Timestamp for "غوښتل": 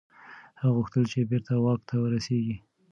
0.77-1.03